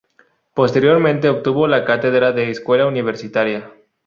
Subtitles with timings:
[0.55, 3.71] Posteriormente obtuvo la cátedra de escuela universitaria.